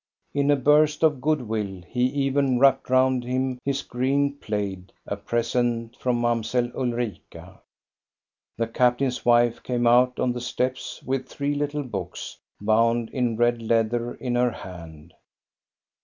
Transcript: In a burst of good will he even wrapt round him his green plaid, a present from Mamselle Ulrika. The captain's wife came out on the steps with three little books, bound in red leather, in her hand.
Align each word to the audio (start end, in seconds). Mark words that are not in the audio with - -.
In 0.33 0.49
a 0.49 0.55
burst 0.55 1.03
of 1.03 1.21
good 1.21 1.43
will 1.43 1.83
he 1.87 2.05
even 2.07 2.57
wrapt 2.57 2.89
round 2.89 3.23
him 3.23 3.59
his 3.63 3.83
green 3.83 4.33
plaid, 4.35 4.91
a 5.05 5.15
present 5.15 5.95
from 5.95 6.19
Mamselle 6.19 6.71
Ulrika. 6.75 7.61
The 8.57 8.65
captain's 8.65 9.23
wife 9.23 9.61
came 9.61 9.85
out 9.85 10.19
on 10.19 10.31
the 10.33 10.41
steps 10.41 11.03
with 11.05 11.27
three 11.29 11.53
little 11.53 11.83
books, 11.83 12.39
bound 12.59 13.11
in 13.11 13.37
red 13.37 13.61
leather, 13.61 14.15
in 14.15 14.33
her 14.33 14.49
hand. 14.49 15.13